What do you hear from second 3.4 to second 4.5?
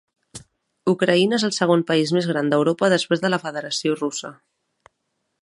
Federació Russa.